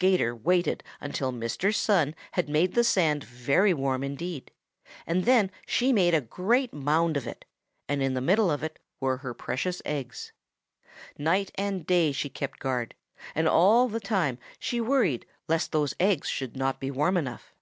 [0.00, 1.72] 'Gator waited until Mr.
[1.72, 4.50] Sun had made the sand very warm indeed,
[5.06, 7.44] and then she made a great mound of it,
[7.88, 10.32] and in the middle of it were her precious eggs.
[11.16, 12.96] Night and day she kept guard,
[13.36, 17.54] and all the time she worried lest those eggs should not be warm enough.